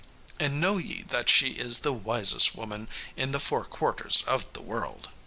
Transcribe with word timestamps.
And 0.39 0.59
know 0.59 0.77
ye 0.79 1.03
that 1.09 1.29
she 1.29 1.49
is 1.49 1.81
the 1.81 1.93
wisest 1.93 2.55
woman 2.55 2.89
in 3.15 3.33
the 3.33 3.39
four 3.39 3.63
quarters 3.65 4.23
of 4.23 4.51
the 4.53 4.61
world." 4.63 5.09